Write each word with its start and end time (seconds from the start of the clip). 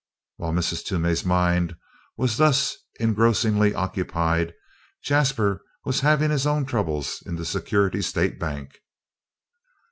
While 0.37 0.53
Mrs. 0.53 0.83
Toomey's 0.83 1.23
mind 1.23 1.75
was 2.17 2.37
thus 2.37 2.75
engrossingly 2.99 3.75
occupied, 3.75 4.55
Jasper 5.03 5.61
was 5.85 5.99
having 5.99 6.31
his 6.31 6.47
own 6.47 6.65
troubles 6.65 7.21
in 7.27 7.35
the 7.35 7.45
Security 7.45 8.01
State 8.01 8.39
Bank. 8.39 8.79